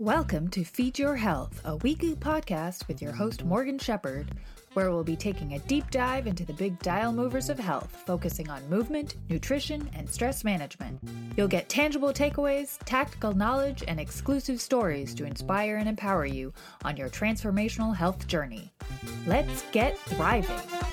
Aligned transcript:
Welcome 0.00 0.48
to 0.50 0.64
Feed 0.64 0.98
Your 0.98 1.14
Health, 1.14 1.60
a 1.64 1.76
weekly 1.76 2.16
podcast 2.16 2.88
with 2.88 3.02
your 3.02 3.12
host 3.12 3.44
Morgan 3.44 3.78
Shepherd, 3.78 4.30
where 4.72 4.90
we'll 4.90 5.04
be 5.04 5.14
taking 5.14 5.52
a 5.52 5.58
deep 5.60 5.90
dive 5.90 6.26
into 6.26 6.44
the 6.44 6.54
big 6.54 6.78
dial 6.78 7.12
movers 7.12 7.50
of 7.50 7.58
health, 7.58 8.02
focusing 8.06 8.48
on 8.48 8.66
movement, 8.70 9.16
nutrition, 9.28 9.90
and 9.94 10.08
stress 10.08 10.42
management. 10.42 10.98
You'll 11.36 11.48
get 11.48 11.68
tangible 11.68 12.14
takeaways, 12.14 12.78
tactical 12.86 13.34
knowledge, 13.34 13.84
and 13.86 14.00
exclusive 14.00 14.60
stories 14.60 15.14
to 15.16 15.26
inspire 15.26 15.76
and 15.76 15.88
empower 15.88 16.24
you 16.24 16.52
on 16.84 16.96
your 16.96 17.10
transformational 17.10 17.94
health 17.94 18.26
journey. 18.26 18.72
Let's 19.26 19.62
get 19.70 19.98
thriving. 19.98 20.89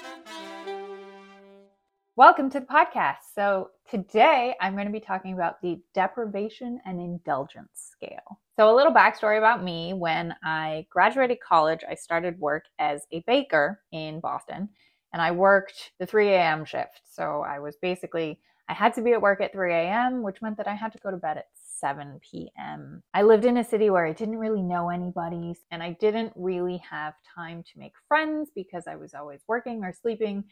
Welcome 2.18 2.50
to 2.50 2.60
the 2.60 2.66
podcast. 2.66 3.18
So, 3.36 3.70
today 3.88 4.56
I'm 4.60 4.74
going 4.74 4.88
to 4.88 4.92
be 4.92 5.00
talking 5.00 5.34
about 5.34 5.62
the 5.62 5.80
deprivation 5.94 6.82
and 6.84 7.00
indulgence 7.00 7.92
scale. 7.92 8.40
So, 8.56 8.74
a 8.74 8.76
little 8.76 8.92
backstory 8.92 9.38
about 9.38 9.64
me 9.64 9.94
when 9.94 10.34
I 10.44 10.88
graduated 10.90 11.38
college, 11.48 11.82
I 11.88 11.94
started 11.94 12.40
work 12.40 12.64
as 12.80 13.04
a 13.12 13.24
baker 13.28 13.82
in 13.92 14.20
Boston 14.20 14.68
and 15.14 15.22
I 15.22 15.30
worked 15.30 15.92
the 16.00 16.08
3 16.08 16.30
a.m. 16.30 16.66
shift. 16.66 17.02
So, 17.08 17.46
I 17.48 17.60
was 17.60 17.76
basically, 17.84 18.40
I 18.68 18.74
had 18.74 18.96
to 18.96 19.04
be 19.04 19.14
at 19.14 19.22
work 19.22 19.40
at 19.40 19.54
3 19.54 19.72
a.m., 19.72 20.24
which 20.24 20.42
meant 20.42 20.58
that 20.58 20.68
I 20.68 20.74
had 20.74 20.94
to 20.94 21.00
go 21.04 21.12
to 21.12 21.18
bed 21.18 21.38
at 21.38 21.46
7 21.54 22.20
p.m. 22.24 23.04
I 23.14 23.22
lived 23.22 23.46
in 23.46 23.58
a 23.58 23.64
city 23.64 23.92
where 23.92 24.08
I 24.08 24.14
didn't 24.14 24.40
really 24.40 24.64
know 24.64 24.90
anybody 24.90 25.54
and 25.70 25.84
I 25.84 25.96
didn't 26.00 26.34
really 26.36 26.78
have 26.78 27.14
time 27.36 27.62
to 27.62 27.80
make 27.80 27.94
friends 28.08 28.50
because 28.56 28.88
I 28.88 28.96
was 28.96 29.14
always 29.14 29.42
working 29.48 29.84
or 29.84 29.94
sleeping. 29.94 30.46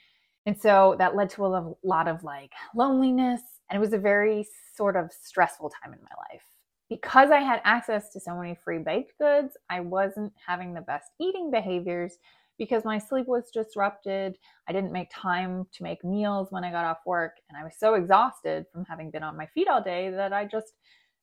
And 0.46 0.60
so 0.60 0.96
that 1.00 1.16
led 1.16 1.30
to 1.32 1.46
a 1.46 1.76
lot 1.84 2.08
of 2.08 2.24
like 2.24 2.52
loneliness. 2.76 3.42
And 3.70 3.78
it 3.78 3.80
was 3.80 3.94
a 3.94 3.98
very 3.98 4.48
sort 4.76 4.96
of 4.96 5.12
stressful 5.12 5.72
time 5.72 5.94
in 5.94 6.00
my 6.02 6.16
life. 6.32 6.44
Because 6.88 7.32
I 7.32 7.40
had 7.40 7.62
access 7.64 8.12
to 8.14 8.20
so 8.20 8.36
many 8.36 8.56
free 8.64 8.78
baked 8.78 9.18
goods, 9.18 9.58
I 9.70 9.80
wasn't 9.80 10.34
having 10.46 10.74
the 10.74 10.82
best 10.82 11.10
eating 11.20 11.50
behaviors 11.50 12.20
because 12.60 12.86
my 12.86 13.00
sleep 13.00 13.28
was 13.28 13.50
disrupted. 13.52 14.38
I 14.68 14.72
didn't 14.72 14.92
make 14.92 15.10
time 15.12 15.66
to 15.74 15.84
make 15.84 16.04
meals 16.04 16.52
when 16.52 16.64
I 16.64 16.72
got 16.72 16.86
off 16.86 17.00
work. 17.06 17.34
And 17.50 17.58
I 17.58 17.64
was 17.64 17.74
so 17.78 17.96
exhausted 17.96 18.66
from 18.72 18.86
having 18.86 19.10
been 19.10 19.24
on 19.24 19.36
my 19.36 19.48
feet 19.48 19.68
all 19.68 19.82
day 19.82 20.12
that 20.12 20.32
I 20.32 20.46
just 20.46 20.74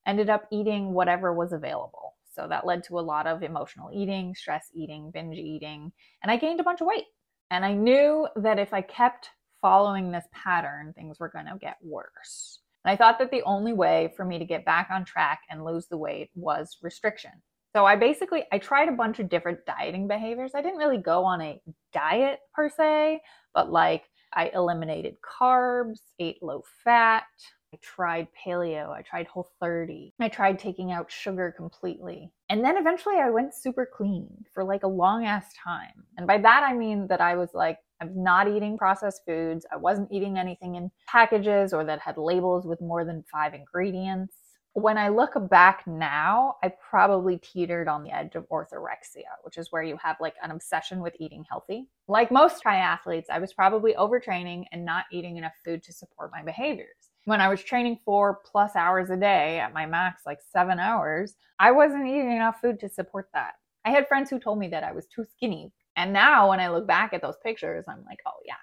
ended 0.05 0.29
up 0.29 0.47
eating 0.51 0.93
whatever 0.93 1.33
was 1.33 1.53
available. 1.53 2.17
So 2.35 2.49
that 2.49 2.67
led 2.67 2.83
to 2.85 2.99
a 2.99 3.01
lot 3.01 3.27
of 3.27 3.43
emotional 3.43 3.91
eating, 3.93 4.35
stress 4.35 4.69
eating, 4.75 5.11
binge 5.13 5.37
eating, 5.37 5.93
and 6.23 6.33
I 6.33 6.37
gained 6.37 6.61
a 6.61 6.65
bunch 6.65 6.81
of 6.81 6.87
weight. 6.87 7.05
And 7.53 7.67
I 7.67 7.75
knew 7.75 8.27
that 8.37 8.59
if 8.59 8.73
I 8.73 8.81
kept 8.81 9.29
following 9.61 10.11
this 10.11 10.25
pattern, 10.33 10.95
things 10.95 11.21
were 11.21 11.29
going 11.29 11.45
to 11.45 11.59
get 11.61 11.77
worse. 11.83 12.61
And 12.83 12.91
I 12.91 12.97
thought 12.97 13.19
that 13.19 13.31
the 13.31 13.43
only 13.43 13.75
way 13.75 14.11
for 14.17 14.25
me 14.25 14.39
to 14.39 14.47
get 14.47 14.65
back 14.65 14.89
on 14.91 15.05
track 15.05 15.43
and 15.51 15.63
lose 15.63 15.87
the 15.87 15.99
weight 15.99 16.31
was 16.35 16.79
restriction. 16.81 17.31
So 17.77 17.85
I 17.85 17.97
basically 17.97 18.45
I 18.53 18.59
tried 18.59 18.89
a 18.89 18.93
bunch 18.93 19.19
of 19.19 19.29
different 19.29 19.67
dieting 19.67 20.09
behaviors. 20.09 20.53
I 20.55 20.63
didn't 20.63 20.79
really 20.79 20.97
go 20.97 21.27
on 21.27 21.43
a 21.43 21.61
diet 21.93 22.39
per 22.55 22.71
se, 22.71 23.21
but 23.53 23.71
like 23.71 24.05
I 24.33 24.51
eliminated 24.55 25.17
carbs, 25.21 26.01
ate 26.19 26.43
low 26.43 26.65
fat, 26.83 27.25
I 27.75 27.79
tried 27.81 28.29
paleo, 28.45 28.91
I 28.91 29.01
tried 29.01 29.27
whole 29.27 29.49
30, 29.59 30.13
I 30.21 30.29
tried 30.29 30.59
taking 30.59 30.93
out 30.93 31.11
sugar 31.11 31.55
completely. 31.57 32.31
And 32.51 32.63
then 32.63 32.77
eventually 32.77 33.17
I 33.17 33.31
went 33.31 33.55
super 33.55 33.89
clean 33.91 34.29
for 34.53 34.63
like 34.63 34.83
a 34.83 34.89
long 34.89 35.25
ass 35.25 35.47
time. 35.55 36.05
And 36.19 36.27
by 36.27 36.37
that 36.37 36.65
I 36.69 36.75
mean 36.75 37.07
that 37.07 37.23
I 37.23 37.35
was 37.35 37.55
like, 37.55 37.79
I'm 38.03 38.23
not 38.23 38.47
eating 38.47 38.77
processed 38.77 39.23
foods. 39.27 39.65
I 39.73 39.77
wasn't 39.77 40.13
eating 40.13 40.37
anything 40.37 40.75
in 40.75 40.91
packages 41.07 41.73
or 41.73 41.83
that 41.85 42.01
had 42.01 42.19
labels 42.19 42.67
with 42.67 42.81
more 42.83 43.07
than 43.07 43.25
five 43.33 43.55
ingredients. 43.55 44.35
When 44.75 44.99
I 44.99 45.09
look 45.09 45.33
back 45.49 45.87
now, 45.87 46.57
I 46.63 46.73
probably 46.91 47.39
teetered 47.39 47.89
on 47.89 48.03
the 48.03 48.15
edge 48.15 48.35
of 48.35 48.47
orthorexia, 48.51 49.31
which 49.45 49.57
is 49.57 49.69
where 49.71 49.83
you 49.83 49.97
have 50.03 50.17
like 50.21 50.35
an 50.43 50.51
obsession 50.51 51.01
with 51.01 51.15
eating 51.19 51.45
healthy. 51.49 51.89
Like 52.07 52.31
most 52.31 52.63
triathletes, 52.63 53.31
I 53.31 53.39
was 53.39 53.55
probably 53.55 53.95
overtraining 53.95 54.65
and 54.73 54.85
not 54.85 55.05
eating 55.11 55.39
enough 55.39 55.55
food 55.65 55.83
to 55.85 55.93
support 55.93 56.31
my 56.33 56.43
behaviors 56.43 57.12
when 57.25 57.41
I 57.41 57.49
was 57.49 57.63
training 57.63 58.01
four 58.05 58.41
plus 58.45 58.75
hours 58.75 59.11
a 59.11 59.17
day 59.17 59.61
at 59.61 59.73
my 59.73 59.87
max, 59.87 60.23
like 60.27 60.41
seven 60.53 60.79
hours, 60.79 61.35
I 61.59 61.71
wasn't 61.71 62.07
eating 62.07 62.33
enough 62.33 62.61
food 62.61 62.81
to 62.81 62.89
support 62.89 63.29
that. 63.35 63.53
I 63.85 63.91
had 63.91 64.09
friends 64.09 64.31
who 64.31 64.39
told 64.39 64.59
me 64.59 64.69
that 64.69 64.85
I 64.85 64.93
was 64.93 65.07
too 65.07 65.25
skinny. 65.25 65.73
And 65.97 66.13
now 66.13 66.49
when 66.49 66.61
I 66.61 66.69
look 66.69 66.87
back 66.87 67.13
at 67.13 67.23
those 67.23 67.37
pictures, 67.43 67.85
I'm 67.89 68.05
like, 68.07 68.21
oh, 68.27 68.41
yeah, 68.45 68.55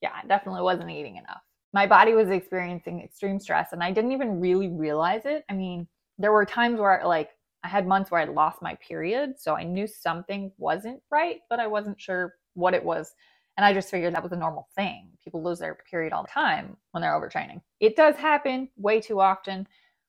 yeah, 0.00 0.12
I 0.20 0.26
definitely 0.26 0.62
wasn't 0.62 0.90
eating 0.90 1.16
enough. 1.16 1.42
My 1.72 1.86
body 1.86 2.14
was 2.14 2.28
experiencing 2.28 3.00
extreme 3.00 3.38
stress 3.38 3.72
and 3.72 3.82
I 3.82 3.92
didn't 3.92 4.12
even 4.12 4.40
really 4.40 4.68
realize 4.68 5.22
it. 5.24 5.44
I 5.48 5.54
mean, 5.54 5.86
there 6.18 6.32
were 6.32 6.44
times 6.44 6.80
where, 6.80 7.02
like, 7.04 7.30
I 7.64 7.68
had 7.68 7.86
months 7.86 8.10
where 8.10 8.20
I 8.20 8.24
lost 8.24 8.60
my 8.60 8.76
period. 8.76 9.34
So 9.38 9.54
I 9.54 9.62
knew 9.62 9.86
something 9.86 10.50
wasn't 10.58 11.00
right, 11.10 11.40
but 11.48 11.60
I 11.60 11.68
wasn't 11.68 12.00
sure 12.00 12.34
what 12.54 12.74
it 12.74 12.84
was. 12.84 13.14
And 13.56 13.64
I 13.64 13.72
just 13.72 13.90
figured 13.90 14.14
that 14.14 14.22
was 14.22 14.32
a 14.32 14.36
normal 14.36 14.68
thing. 14.74 15.11
People 15.22 15.42
lose 15.42 15.58
their 15.58 15.76
period 15.88 16.12
all 16.12 16.22
the 16.22 16.28
time 16.28 16.76
when 16.90 17.02
they're 17.02 17.12
overtraining. 17.12 17.60
It 17.80 17.96
does 17.96 18.16
happen 18.16 18.68
way 18.76 19.00
too 19.00 19.20
often, 19.20 19.66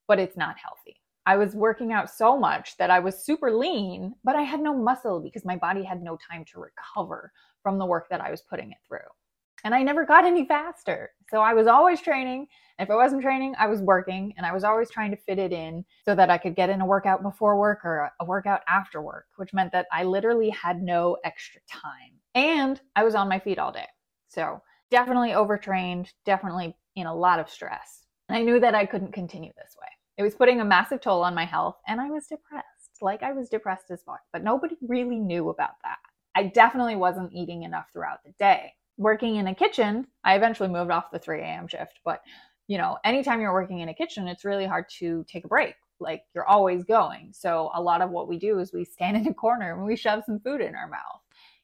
but 0.08 0.20
it's 0.20 0.38
not 0.38 0.58
healthy. 0.58 1.00
I 1.26 1.38
was 1.38 1.56
working 1.56 1.94
out 1.94 2.10
so 2.10 2.38
much 2.38 2.76
that 2.78 2.90
I 2.90 3.00
was 3.00 3.24
super 3.24 3.52
lean, 3.52 4.14
but 4.24 4.36
I 4.36 4.42
had 4.42 4.60
no 4.60 4.74
muscle 4.76 5.22
because 5.22 5.46
my 5.46 5.56
body 5.56 5.84
had 5.84 6.02
no 6.02 6.18
time 6.18 6.44
to 6.52 6.60
recover 6.60 7.32
from 7.62 7.78
the 7.78 7.86
work 7.86 8.10
that 8.10 8.22
I 8.22 8.30
was 8.30 8.42
putting 8.42 8.72
it 8.72 8.78
through. 8.88 9.00
And 9.64 9.74
I 9.74 9.82
never 9.82 10.06
got 10.06 10.26
any 10.26 10.46
faster. 10.46 11.12
So 11.30 11.40
I 11.40 11.54
was 11.54 11.68
always 11.68 12.02
training. 12.02 12.48
If 12.80 12.90
I 12.90 12.96
wasn't 12.96 13.22
training, 13.22 13.56
I 13.58 13.68
was 13.68 13.82
working 13.82 14.34
and 14.36 14.46
I 14.46 14.52
was 14.52 14.66
always 14.66 14.90
trying 14.90 15.12
to 15.12 15.18
fit 15.18 15.40
it 15.40 15.54
in 15.54 15.86
so 16.04 16.14
that 16.16 16.30
I 16.30 16.38
could 16.38 16.56
get 16.56 16.70
in 16.70 16.82
a 16.82 16.86
workout 16.86 17.24
before 17.24 17.58
work 17.58 17.86
or 17.86 18.12
a 18.20 18.26
workout 18.26 18.62
after 18.68 19.02
work, 19.02 19.28
which 19.38 19.54
meant 19.54 19.72
that 19.72 19.88
I 19.94 20.04
literally 20.04 20.50
had 20.50 20.82
no 20.82 21.16
extra 21.24 21.62
time. 21.70 22.20
And 22.36 22.82
I 22.98 23.06
was 23.06 23.16
on 23.16 23.30
my 23.30 23.40
feet 23.40 23.58
all 23.58 23.72
day. 23.72 23.88
So 24.28 24.62
definitely 24.94 25.34
overtrained, 25.34 26.12
definitely 26.24 26.78
in 26.96 27.08
a 27.08 27.16
lot 27.16 27.40
of 27.40 27.50
stress. 27.50 28.06
And 28.30 28.38
I 28.38 28.44
knew 28.44 28.60
that 28.60 28.76
I 28.76 28.86
couldn't 28.86 29.12
continue 29.12 29.52
this 29.58 29.76
way. 29.82 29.88
It 30.20 30.24
was 30.24 30.36
putting 30.36 30.62
a 30.62 30.66
massive 30.66 31.02
toll 31.02 31.24
on 31.24 31.34
my 31.34 31.46
health, 31.46 31.78
and 31.88 32.00
I 32.00 32.12
was 32.12 32.28
depressed. 32.28 32.68
Like 33.02 33.24
I 33.24 33.32
was 33.32 33.50
depressed 33.50 33.90
as 33.90 34.04
fuck, 34.04 34.20
but 34.32 34.44
nobody 34.44 34.76
really 34.88 35.18
knew 35.18 35.50
about 35.50 35.82
that. 35.84 35.98
I 36.36 36.44
definitely 36.44 36.96
wasn't 36.96 37.34
eating 37.34 37.64
enough 37.64 37.88
throughout 37.92 38.24
the 38.24 38.34
day. 38.38 38.72
Working 38.98 39.38
in 39.38 39.48
a 39.48 39.56
kitchen, 39.56 40.06
I 40.24 40.36
eventually 40.36 40.70
moved 40.70 40.92
off 40.92 41.10
the 41.12 41.18
3 41.18 41.42
a.m. 41.42 41.68
shift, 41.68 42.00
but 42.06 42.22
you 42.68 42.78
know, 42.78 43.00
anytime 43.04 43.42
you're 43.42 43.52
working 43.52 43.80
in 43.80 43.90
a 43.90 43.96
kitchen, 43.96 44.28
it's 44.28 44.46
really 44.46 44.68
hard 44.68 44.86
to 45.00 45.26
take 45.28 45.44
a 45.44 45.48
break. 45.48 45.74
Like 46.00 46.22
you're 46.36 46.46
always 46.46 46.84
going. 46.84 47.32
So 47.34 47.72
a 47.74 47.82
lot 47.82 48.04
of 48.04 48.12
what 48.12 48.28
we 48.28 48.38
do 48.38 48.60
is 48.60 48.72
we 48.72 48.86
stand 48.86 49.18
in 49.26 49.28
a 49.28 49.34
corner 49.34 49.74
and 49.74 49.86
we 49.88 49.96
shove 49.96 50.24
some 50.24 50.40
food 50.40 50.62
in 50.62 50.76
our 50.76 50.88
mouth 50.88 51.23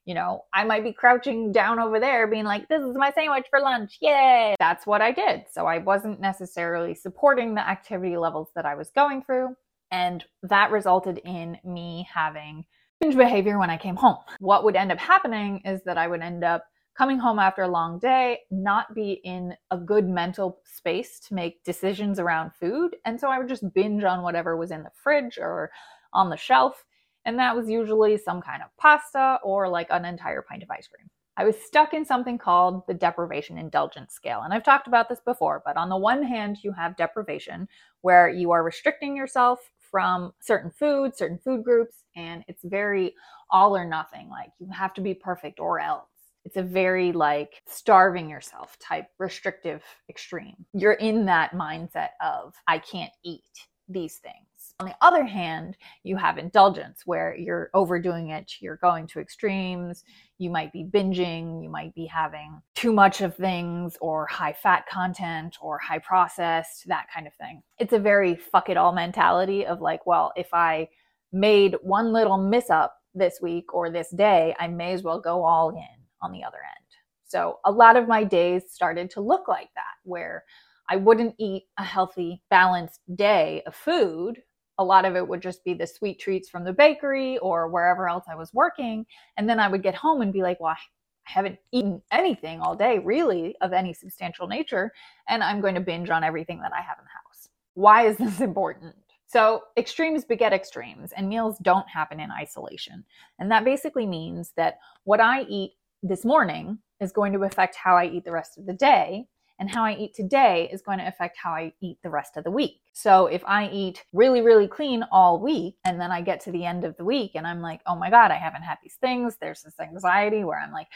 you 0.10 0.16
know, 0.16 0.44
I 0.52 0.64
might 0.64 0.84
be 0.84 0.92
crouching 0.92 1.52
down 1.52 1.80
over 1.80 2.00
there 2.00 2.26
being 2.26 2.44
like, 2.44 2.68
this 2.68 2.82
is 2.82 2.96
my 2.98 3.12
sandwich 3.12 3.46
for 3.48 3.60
lunch. 3.60 4.00
Yay. 4.02 4.56
That's 4.58 4.88
what 4.88 5.04
I 5.04 5.12
did. 5.12 5.44
So 5.52 5.68
I 5.68 5.78
wasn't 5.78 6.20
necessarily 6.20 6.96
supporting 6.96 7.54
the 7.54 7.62
activity 7.62 8.18
levels 8.18 8.50
that 8.56 8.66
I 8.66 8.74
was 8.74 8.90
going 8.90 9.22
through. 9.22 9.56
And 9.92 10.26
that 10.42 10.72
resulted 10.72 11.20
in 11.26 11.60
me 11.64 12.08
having 12.12 12.66
binge 13.00 13.16
behavior 13.16 13.60
when 13.60 13.70
I 13.70 13.78
came 13.78 13.96
home. 13.96 14.18
What 14.40 14.64
would 14.64 14.76
end 14.76 14.92
up 14.92 14.98
happening 14.98 15.62
is 15.64 15.84
that 15.84 16.00
I 16.00 16.08
would 16.08 16.22
end 16.22 16.44
up 16.44 16.66
coming 16.98 17.20
home 17.20 17.38
after 17.38 17.62
a 17.62 17.68
long 17.68 18.00
day, 18.00 18.40
not 18.50 18.96
be 18.96 19.22
in 19.24 19.54
a 19.70 19.78
good 19.78 20.10
mental 20.10 20.60
space 20.66 21.20
to 21.28 21.36
make 21.36 21.64
decisions 21.64 22.18
around 22.18 22.50
food. 22.60 22.96
And 23.06 23.20
so 23.20 23.30
I 23.30 23.38
would 23.38 23.48
just 23.48 23.76
binge 23.76 24.04
on 24.04 24.24
whatever 24.24 24.58
was 24.58 24.72
in 24.72 24.82
the 24.82 24.92
fridge 25.04 25.38
or 25.40 25.70
on 26.14 26.32
the 26.32 26.36
shelf 26.36 26.84
and 27.26 27.38
that 27.40 27.56
was 27.56 27.70
usually 27.70 28.18
some 28.18 28.42
kind 28.42 28.62
of 28.64 28.70
pasta 28.78 29.40
or 29.44 29.68
like 29.68 29.88
an 29.90 30.06
entire 30.06 30.42
pint 30.42 30.64
of 30.64 30.72
ice 30.72 30.88
cream. 30.88 31.10
I 31.38 31.46
was 31.46 31.56
stuck 31.66 31.94
in 31.94 32.04
something 32.04 32.38
called 32.38 32.86
the 32.86 32.94
deprivation 32.94 33.58
indulgence 33.58 34.14
scale. 34.14 34.42
And 34.44 34.54
I've 34.54 34.64
talked 34.64 34.88
about 34.88 35.08
this 35.08 35.22
before, 35.22 35.62
but 35.66 35.78
on 35.78 35.88
the 35.88 35.96
one 35.96 36.22
hand, 36.22 36.58
you 36.64 36.74
have 36.74 36.98
deprivation 36.98 37.68
where 38.02 38.28
you 38.28 38.52
are 38.52 38.62
restricting 38.62 39.16
yourself 39.16 39.60
from 39.90 40.34
certain 40.42 40.70
foods, 40.70 41.18
certain 41.18 41.38
food 41.38 41.64
groups, 41.64 42.04
and 42.16 42.44
it's 42.50 42.64
very 42.66 43.16
all 43.50 43.76
or 43.76 43.86
nothing. 43.86 44.30
Like 44.30 44.50
you 44.60 44.68
have 44.72 44.94
to 44.96 45.02
be 45.02 45.14
perfect 45.14 45.62
or 45.62 45.80
else. 45.80 46.10
It's 46.44 46.58
a 46.58 46.64
very 46.64 47.14
like 47.14 47.62
starving 47.68 48.30
yourself 48.30 48.78
type 48.80 49.08
restrictive 49.18 49.82
extreme. 50.10 50.66
You're 50.74 50.94
in 50.94 51.26
that 51.28 51.52
mindset 51.52 52.10
of, 52.22 52.54
I 52.68 52.80
can't 52.80 53.14
eat 53.24 53.44
these 53.88 54.18
things. 54.18 54.49
On 54.82 54.88
the 54.88 54.96
other 55.02 55.26
hand, 55.26 55.76
you 56.04 56.16
have 56.16 56.38
indulgence 56.38 57.02
where 57.06 57.36
you're 57.36 57.70
overdoing 57.74 58.30
it, 58.30 58.54
you're 58.62 58.78
going 58.78 59.08
to 59.08 59.20
extremes, 59.20 60.06
you 60.38 60.50
might 60.50 60.72
be 60.72 60.86
binging, 60.86 61.62
you 61.62 61.70
might 61.70 61.94
be 61.96 62.06
having 62.06 62.62
too 62.76 62.94
much 62.94 63.20
of 63.20 63.36
things 63.36 63.98
or 64.00 64.26
high 64.28 64.54
fat 64.54 64.88
content 64.88 65.58
or 65.60 65.80
high 65.80 66.00
processed, 66.00 66.88
that 66.88 67.08
kind 67.14 67.28
of 67.28 67.34
thing. 67.34 67.62
It's 67.78 67.92
a 67.92 68.00
very 68.00 68.36
fuck 68.36 68.70
it 68.70 68.78
all 68.78 68.94
mentality 68.94 69.66
of 69.66 69.82
like, 69.82 70.06
well, 70.06 70.32
if 70.38 70.48
I 70.54 70.88
made 71.34 71.76
one 71.82 72.14
little 72.14 72.38
miss 72.38 72.70
up 72.70 72.96
this 73.14 73.40
week 73.42 73.74
or 73.74 73.90
this 73.90 74.12
day, 74.12 74.56
I 74.60 74.70
may 74.70 74.94
as 74.94 75.04
well 75.04 75.20
go 75.20 75.44
all 75.44 75.72
in 75.72 76.06
on 76.22 76.32
the 76.32 76.46
other 76.46 76.60
end. 76.60 76.86
So 77.26 77.60
a 77.66 77.72
lot 77.72 77.98
of 77.98 78.08
my 78.08 78.24
days 78.24 78.72
started 78.72 79.10
to 79.12 79.20
look 79.20 79.50
like 79.50 79.70
that, 79.76 79.96
where 80.04 80.46
I 80.90 80.96
wouldn't 80.96 81.36
eat 81.38 81.66
a 81.78 81.84
healthy, 81.84 82.42
balanced 82.50 83.02
day 83.14 83.62
of 83.68 83.76
food. 83.76 84.42
A 84.80 84.84
lot 84.84 85.06
of 85.06 85.16
it 85.16 85.28
would 85.28 85.42
just 85.42 85.64
be 85.64 85.76
the 85.76 85.86
sweet 85.86 86.20
treats 86.20 86.50
from 86.50 86.64
the 86.64 86.74
bakery 86.74 87.38
or 87.40 87.68
wherever 87.68 88.10
else 88.10 88.26
I 88.28 88.36
was 88.36 88.54
working. 88.54 89.06
And 89.38 89.48
then 89.48 89.60
I 89.60 89.68
would 89.68 89.84
get 89.84 89.94
home 89.94 90.22
and 90.22 90.34
be 90.34 90.42
like, 90.42 90.60
well, 90.60 90.72
I 90.72 90.78
haven't 91.26 91.60
eaten 91.72 92.02
anything 92.12 92.60
all 92.60 92.76
day, 92.76 92.98
really, 92.98 93.56
of 93.62 93.72
any 93.72 93.94
substantial 93.94 94.48
nature. 94.48 94.92
And 95.28 95.44
I'm 95.44 95.62
going 95.62 95.76
to 95.76 95.82
binge 95.82 96.10
on 96.10 96.24
everything 96.24 96.60
that 96.62 96.72
I 96.74 96.82
have 96.82 96.98
in 96.98 97.06
the 97.06 97.12
house. 97.12 97.50
Why 97.76 98.08
is 98.08 98.18
this 98.18 98.42
important? 98.50 98.96
So, 99.28 99.62
extremes 99.78 100.26
beget 100.26 100.54
extremes, 100.54 101.12
and 101.16 101.30
meals 101.30 101.60
don't 101.62 101.88
happen 101.88 102.20
in 102.20 102.32
isolation. 102.32 103.04
And 103.38 103.52
that 103.52 103.64
basically 103.64 104.08
means 104.08 104.54
that 104.58 104.80
what 105.04 105.20
I 105.20 105.44
eat 105.44 105.74
this 106.02 106.26
morning 106.26 106.80
is 107.00 107.12
going 107.12 107.34
to 107.34 107.44
affect 107.44 107.76
how 107.76 107.96
I 107.96 108.08
eat 108.08 108.26
the 108.26 108.32
rest 108.32 108.58
of 108.58 108.66
the 108.66 108.74
day. 108.74 109.28
And 109.60 109.70
how 109.70 109.84
I 109.84 109.94
eat 109.96 110.14
today 110.16 110.70
is 110.72 110.82
going 110.82 111.00
to 111.00 111.08
affect 111.08 111.38
how 111.38 111.52
I 111.52 111.74
eat 111.82 111.98
the 112.02 112.10
rest 112.10 112.38
of 112.38 112.46
the 112.46 112.52
week. 112.52 112.80
So 112.94 113.28
if 113.28 113.44
I 113.46 113.70
eat 113.70 114.04
really, 114.14 114.42
really 114.42 114.68
clean 114.68 115.04
all 115.12 115.40
week, 115.40 115.76
and 115.86 116.00
then 116.00 116.12
I 116.12 116.22
get 116.22 116.40
to 116.42 116.52
the 116.52 116.66
end 116.66 116.86
of 116.86 116.96
the 116.96 117.04
week 117.04 117.32
and 117.36 117.46
I'm 117.46 117.62
like, 117.62 117.82
oh 117.86 117.96
my 117.96 118.10
God, 118.10 118.32
I 118.32 118.36
haven't 118.36 118.62
had 118.62 118.78
these 118.82 118.96
things. 119.02 119.36
There's 119.40 119.62
this 119.62 119.80
anxiety 119.80 120.46
where 120.46 120.60
I'm 120.60 120.72
like, 120.72 120.88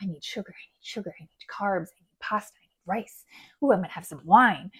I 0.00 0.06
need 0.06 0.24
sugar, 0.24 0.50
I 0.52 0.66
need 0.74 0.82
sugar, 0.84 1.14
I 1.18 1.22
need 1.22 1.28
carbs, 1.50 1.88
I 1.88 2.00
need 2.00 2.18
pasta, 2.20 2.54
I 2.56 2.66
need 2.66 3.00
rice. 3.00 3.24
Ooh, 3.62 3.72
I'm 3.72 3.78
gonna 3.78 3.88
have 3.88 4.06
some 4.06 4.22
wine. 4.24 4.70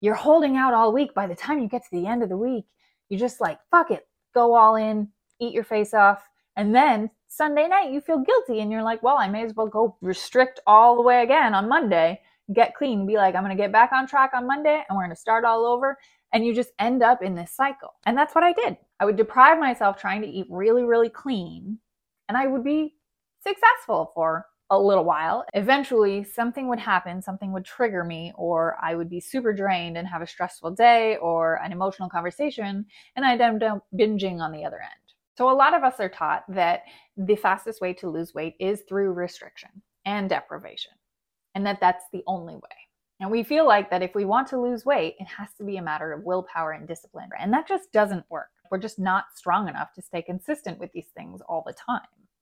You're 0.00 0.14
holding 0.14 0.56
out 0.56 0.74
all 0.74 0.92
week. 0.92 1.14
By 1.14 1.26
the 1.26 1.34
time 1.34 1.60
you 1.60 1.68
get 1.68 1.82
to 1.84 1.90
the 1.92 2.06
end 2.06 2.22
of 2.22 2.28
the 2.28 2.36
week, 2.36 2.64
you're 3.08 3.20
just 3.20 3.40
like, 3.40 3.58
fuck 3.70 3.90
it, 3.90 4.08
go 4.34 4.54
all 4.54 4.76
in, 4.76 5.08
eat 5.40 5.52
your 5.52 5.64
face 5.64 5.94
off. 5.94 6.26
And 6.56 6.74
then 6.74 7.10
Sunday 7.28 7.68
night, 7.68 7.92
you 7.92 8.00
feel 8.00 8.18
guilty 8.18 8.60
and 8.60 8.70
you're 8.70 8.82
like, 8.82 9.02
well, 9.02 9.16
I 9.18 9.28
may 9.28 9.44
as 9.44 9.54
well 9.54 9.66
go 9.66 9.96
restrict 10.02 10.60
all 10.66 10.96
the 10.96 11.02
way 11.02 11.22
again 11.22 11.54
on 11.54 11.68
Monday, 11.68 12.20
get 12.54 12.74
clean, 12.74 13.06
be 13.06 13.16
like, 13.16 13.34
I'm 13.34 13.44
going 13.44 13.56
to 13.56 13.62
get 13.62 13.72
back 13.72 13.92
on 13.92 14.06
track 14.06 14.32
on 14.34 14.46
Monday 14.46 14.82
and 14.88 14.96
we're 14.96 15.04
going 15.04 15.14
to 15.14 15.16
start 15.16 15.44
all 15.44 15.64
over. 15.66 15.98
And 16.32 16.46
you 16.46 16.54
just 16.54 16.72
end 16.78 17.02
up 17.02 17.22
in 17.22 17.34
this 17.34 17.52
cycle. 17.52 17.94
And 18.06 18.16
that's 18.16 18.34
what 18.34 18.44
I 18.44 18.52
did. 18.52 18.76
I 19.00 19.04
would 19.04 19.16
deprive 19.16 19.58
myself 19.58 19.96
trying 19.96 20.22
to 20.22 20.28
eat 20.28 20.46
really, 20.48 20.84
really 20.84 21.10
clean, 21.10 21.78
and 22.28 22.38
I 22.38 22.46
would 22.46 22.64
be 22.64 22.94
successful 23.42 24.12
for 24.14 24.46
a 24.70 24.78
little 24.78 25.04
while. 25.04 25.44
Eventually, 25.52 26.24
something 26.24 26.68
would 26.68 26.78
happen, 26.78 27.20
something 27.20 27.52
would 27.52 27.64
trigger 27.64 28.04
me, 28.04 28.32
or 28.36 28.76
I 28.80 28.94
would 28.94 29.10
be 29.10 29.20
super 29.20 29.52
drained 29.52 29.98
and 29.98 30.08
have 30.08 30.22
a 30.22 30.26
stressful 30.26 30.70
day 30.70 31.16
or 31.16 31.56
an 31.62 31.72
emotional 31.72 32.08
conversation, 32.08 32.86
and 33.16 33.24
I'd 33.24 33.40
end 33.40 33.62
up 33.62 33.84
binging 33.94 34.38
on 34.38 34.52
the 34.52 34.64
other 34.64 34.80
end. 34.80 35.14
So, 35.36 35.50
a 35.50 35.52
lot 35.52 35.74
of 35.74 35.82
us 35.82 36.00
are 36.00 36.08
taught 36.08 36.44
that 36.48 36.84
the 37.16 37.36
fastest 37.36 37.80
way 37.80 37.92
to 37.94 38.08
lose 38.08 38.32
weight 38.34 38.54
is 38.60 38.82
through 38.88 39.12
restriction 39.12 39.70
and 40.06 40.28
deprivation, 40.28 40.92
and 41.54 41.66
that 41.66 41.80
that's 41.80 42.04
the 42.12 42.22
only 42.26 42.54
way. 42.54 42.60
And 43.20 43.30
we 43.30 43.44
feel 43.44 43.66
like 43.66 43.88
that 43.90 44.02
if 44.02 44.14
we 44.14 44.24
want 44.24 44.48
to 44.48 44.60
lose 44.60 44.84
weight, 44.84 45.14
it 45.20 45.28
has 45.28 45.48
to 45.58 45.64
be 45.64 45.76
a 45.76 45.82
matter 45.82 46.12
of 46.12 46.24
willpower 46.24 46.72
and 46.72 46.88
discipline. 46.88 47.28
And 47.38 47.52
that 47.52 47.68
just 47.68 47.92
doesn't 47.92 48.24
work. 48.30 48.50
We're 48.70 48.78
just 48.78 48.98
not 48.98 49.26
strong 49.36 49.68
enough 49.68 49.92
to 49.94 50.02
stay 50.02 50.22
consistent 50.22 50.78
with 50.78 50.90
these 50.92 51.10
things 51.14 51.40
all 51.48 51.62
the 51.64 51.74
time. 51.74 52.00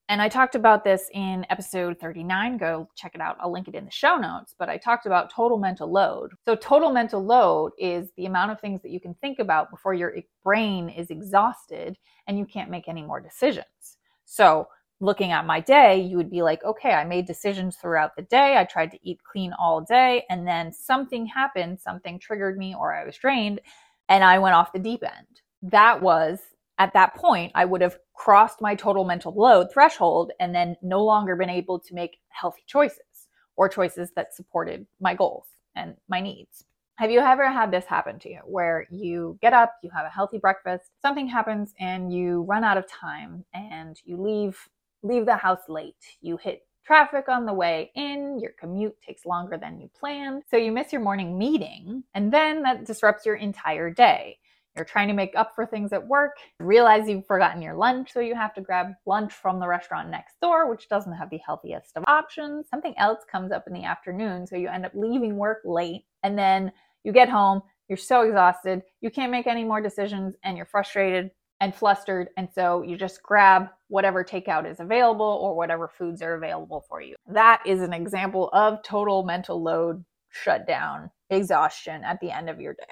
And 0.09 0.21
I 0.21 0.27
talked 0.27 0.55
about 0.55 0.83
this 0.83 1.09
in 1.13 1.45
episode 1.49 1.99
39. 1.99 2.57
Go 2.57 2.89
check 2.95 3.15
it 3.15 3.21
out. 3.21 3.37
I'll 3.39 3.51
link 3.51 3.67
it 3.67 3.75
in 3.75 3.85
the 3.85 3.91
show 3.91 4.17
notes. 4.17 4.53
But 4.57 4.67
I 4.67 4.77
talked 4.77 5.05
about 5.05 5.31
total 5.31 5.57
mental 5.57 5.89
load. 5.89 6.31
So, 6.43 6.55
total 6.55 6.91
mental 6.91 7.23
load 7.23 7.71
is 7.77 8.09
the 8.17 8.25
amount 8.25 8.51
of 8.51 8.59
things 8.59 8.81
that 8.81 8.91
you 8.91 8.99
can 8.99 9.13
think 9.15 9.39
about 9.39 9.71
before 9.71 9.93
your 9.93 10.13
brain 10.43 10.89
is 10.89 11.11
exhausted 11.11 11.97
and 12.27 12.37
you 12.37 12.45
can't 12.45 12.69
make 12.69 12.89
any 12.89 13.03
more 13.03 13.21
decisions. 13.21 13.97
So, 14.25 14.67
looking 15.01 15.31
at 15.31 15.45
my 15.45 15.59
day, 15.59 15.99
you 15.99 16.15
would 16.15 16.29
be 16.29 16.43
like, 16.43 16.63
okay, 16.63 16.91
I 16.91 17.03
made 17.03 17.25
decisions 17.25 17.75
throughout 17.75 18.15
the 18.15 18.21
day. 18.21 18.55
I 18.57 18.63
tried 18.63 18.91
to 18.91 18.99
eat 19.03 19.19
clean 19.23 19.51
all 19.59 19.81
day. 19.81 20.23
And 20.29 20.47
then 20.47 20.71
something 20.71 21.25
happened, 21.25 21.79
something 21.79 22.19
triggered 22.19 22.57
me, 22.57 22.75
or 22.77 22.93
I 22.93 23.03
was 23.03 23.17
drained, 23.17 23.59
and 24.07 24.23
I 24.23 24.39
went 24.39 24.55
off 24.55 24.71
the 24.71 24.79
deep 24.79 25.03
end. 25.03 25.41
That 25.63 26.01
was 26.01 26.39
at 26.81 26.93
that 26.93 27.13
point, 27.13 27.51
I 27.53 27.65
would 27.65 27.81
have 27.81 27.99
crossed 28.15 28.59
my 28.59 28.73
total 28.73 29.03
mental 29.03 29.33
load 29.33 29.71
threshold 29.71 30.31
and 30.39 30.53
then 30.53 30.75
no 30.81 31.03
longer 31.03 31.35
been 31.35 31.49
able 31.49 31.79
to 31.79 31.93
make 31.93 32.17
healthy 32.29 32.63
choices 32.65 33.27
or 33.55 33.69
choices 33.69 34.11
that 34.15 34.33
supported 34.33 34.87
my 34.99 35.13
goals 35.13 35.45
and 35.75 35.95
my 36.09 36.19
needs. 36.19 36.65
Have 36.95 37.11
you 37.11 37.19
ever 37.19 37.51
had 37.51 37.69
this 37.69 37.85
happen 37.85 38.17
to 38.19 38.29
you 38.29 38.39
where 38.45 38.87
you 38.89 39.37
get 39.41 39.53
up, 39.53 39.75
you 39.83 39.91
have 39.95 40.07
a 40.07 40.09
healthy 40.09 40.39
breakfast, 40.39 40.85
something 41.03 41.27
happens 41.27 41.73
and 41.79 42.11
you 42.11 42.41
run 42.43 42.63
out 42.63 42.77
of 42.77 42.87
time 42.87 43.45
and 43.53 43.99
you 44.03 44.17
leave 44.19 44.57
leave 45.03 45.25
the 45.25 45.35
house 45.35 45.67
late. 45.67 45.95
You 46.21 46.37
hit 46.37 46.65
traffic 46.85 47.29
on 47.29 47.45
the 47.45 47.53
way 47.53 47.91
in, 47.95 48.39
your 48.39 48.51
commute 48.59 48.99
takes 49.01 49.25
longer 49.25 49.57
than 49.57 49.79
you 49.79 49.89
planned, 49.97 50.43
so 50.49 50.57
you 50.57 50.71
miss 50.71 50.91
your 50.91 51.01
morning 51.01 51.37
meeting 51.37 52.03
and 52.13 52.33
then 52.33 52.63
that 52.63 52.85
disrupts 52.85 53.25
your 53.25 53.35
entire 53.35 53.89
day. 53.89 54.37
You're 54.75 54.85
trying 54.85 55.09
to 55.09 55.13
make 55.13 55.35
up 55.35 55.53
for 55.53 55.65
things 55.65 55.91
at 55.91 56.07
work, 56.07 56.37
realize 56.59 57.09
you've 57.09 57.25
forgotten 57.25 57.61
your 57.61 57.75
lunch, 57.75 58.13
so 58.13 58.21
you 58.21 58.35
have 58.35 58.53
to 58.53 58.61
grab 58.61 58.93
lunch 59.05 59.33
from 59.33 59.59
the 59.59 59.67
restaurant 59.67 60.09
next 60.09 60.39
door, 60.41 60.69
which 60.69 60.87
doesn't 60.87 61.11
have 61.13 61.29
the 61.29 61.39
healthiest 61.45 61.97
of 61.97 62.05
options. 62.07 62.69
Something 62.69 62.97
else 62.97 63.19
comes 63.29 63.51
up 63.51 63.65
in 63.67 63.73
the 63.73 63.83
afternoon, 63.83 64.47
so 64.47 64.55
you 64.55 64.69
end 64.69 64.85
up 64.85 64.93
leaving 64.95 65.35
work 65.35 65.59
late, 65.65 66.05
and 66.23 66.37
then 66.37 66.71
you 67.03 67.11
get 67.11 67.27
home, 67.27 67.61
you're 67.89 67.97
so 67.97 68.21
exhausted, 68.21 68.81
you 69.01 69.11
can't 69.11 69.31
make 69.31 69.45
any 69.45 69.65
more 69.65 69.81
decisions, 69.81 70.35
and 70.43 70.55
you're 70.55 70.65
frustrated 70.65 71.31
and 71.61 71.73
flustered, 71.73 72.29
and 72.35 72.49
so 72.53 72.81
you 72.81 72.97
just 72.97 73.23
grab 73.23 73.67
whatever 73.87 74.23
takeout 74.23 74.69
is 74.69 74.79
available 74.79 75.39
or 75.41 75.55
whatever 75.55 75.87
foods 75.87 76.21
are 76.21 76.33
available 76.33 76.83
for 76.89 77.01
you. 77.01 77.15
That 77.27 77.61
is 77.65 77.81
an 77.81 77.93
example 77.93 78.49
of 78.51 78.83
total 78.83 79.23
mental 79.23 79.61
load 79.61 80.03
shutdown, 80.31 81.11
exhaustion 81.29 82.03
at 82.03 82.19
the 82.19 82.31
end 82.31 82.49
of 82.49 82.59
your 82.59 82.73
day. 82.73 82.83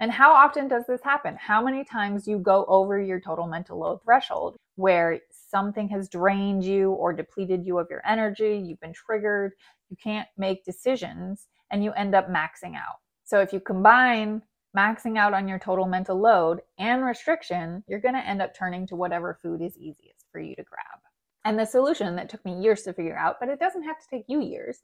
And 0.00 0.10
how 0.10 0.32
often 0.32 0.68
does 0.68 0.84
this 0.88 1.02
happen? 1.04 1.36
How 1.38 1.62
many 1.62 1.84
times 1.84 2.26
you 2.26 2.38
go 2.38 2.64
over 2.66 3.00
your 3.00 3.20
total 3.20 3.46
mental 3.46 3.78
load 3.78 4.00
threshold 4.02 4.56
where 4.76 5.20
something 5.30 5.88
has 5.90 6.08
drained 6.08 6.64
you 6.64 6.92
or 6.92 7.12
depleted 7.12 7.64
you 7.64 7.78
of 7.78 7.86
your 7.90 8.02
energy, 8.06 8.56
you've 8.56 8.80
been 8.80 8.92
triggered, 8.92 9.52
you 9.90 9.96
can't 10.02 10.28
make 10.36 10.64
decisions, 10.64 11.46
and 11.70 11.84
you 11.84 11.92
end 11.92 12.14
up 12.14 12.28
maxing 12.28 12.74
out. 12.74 12.96
So 13.24 13.40
if 13.40 13.52
you 13.52 13.60
combine 13.60 14.42
maxing 14.76 15.18
out 15.18 15.34
on 15.34 15.48
your 15.48 15.58
total 15.58 15.86
mental 15.86 16.20
load 16.20 16.60
and 16.78 17.04
restriction, 17.04 17.84
you're 17.86 18.00
going 18.00 18.14
to 18.14 18.26
end 18.26 18.42
up 18.42 18.54
turning 18.54 18.86
to 18.88 18.96
whatever 18.96 19.38
food 19.40 19.62
is 19.62 19.76
easiest 19.76 20.26
for 20.32 20.40
you 20.40 20.54
to 20.56 20.62
grab. 20.62 21.00
And 21.44 21.58
the 21.58 21.66
solution 21.66 22.16
that 22.16 22.28
took 22.28 22.44
me 22.44 22.60
years 22.60 22.82
to 22.82 22.92
figure 22.92 23.16
out, 23.16 23.36
but 23.38 23.48
it 23.48 23.60
doesn't 23.60 23.84
have 23.84 23.98
to 23.98 24.06
take 24.10 24.24
you 24.28 24.40
years, 24.40 24.80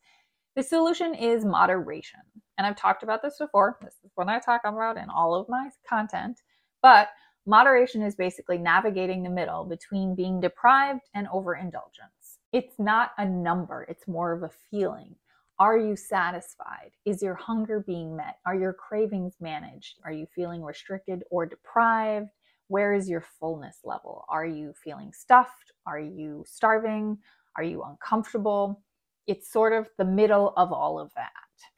the 0.56 0.62
solution 0.62 1.14
is 1.14 1.44
moderation. 1.44 2.20
And 2.58 2.66
I've 2.66 2.76
talked 2.76 3.02
about 3.02 3.22
this 3.22 3.38
before. 3.38 3.78
This 3.82 3.94
is 4.04 4.10
what 4.14 4.28
I 4.28 4.38
talk 4.40 4.62
about 4.64 4.96
in 4.96 5.08
all 5.08 5.34
of 5.34 5.48
my 5.48 5.70
content. 5.88 6.40
But 6.82 7.08
moderation 7.46 8.02
is 8.02 8.14
basically 8.14 8.58
navigating 8.58 9.22
the 9.22 9.30
middle 9.30 9.64
between 9.64 10.14
being 10.14 10.40
deprived 10.40 11.02
and 11.14 11.28
overindulgence. 11.32 12.38
It's 12.52 12.74
not 12.78 13.12
a 13.16 13.24
number, 13.24 13.86
it's 13.88 14.08
more 14.08 14.32
of 14.32 14.42
a 14.42 14.50
feeling. 14.70 15.14
Are 15.60 15.78
you 15.78 15.94
satisfied? 15.94 16.90
Is 17.04 17.22
your 17.22 17.34
hunger 17.34 17.84
being 17.86 18.16
met? 18.16 18.38
Are 18.46 18.56
your 18.56 18.72
cravings 18.72 19.34
managed? 19.40 20.00
Are 20.04 20.12
you 20.12 20.26
feeling 20.34 20.62
restricted 20.62 21.22
or 21.30 21.46
deprived? 21.46 22.30
Where 22.68 22.94
is 22.94 23.08
your 23.08 23.24
fullness 23.38 23.78
level? 23.84 24.24
Are 24.28 24.46
you 24.46 24.72
feeling 24.82 25.12
stuffed? 25.12 25.72
Are 25.86 26.00
you 26.00 26.44
starving? 26.48 27.18
Are 27.56 27.62
you 27.62 27.82
uncomfortable? 27.82 28.82
it's 29.30 29.52
sort 29.52 29.72
of 29.72 29.88
the 29.96 30.04
middle 30.04 30.52
of 30.56 30.72
all 30.72 30.98
of 30.98 31.12
that. 31.14 31.30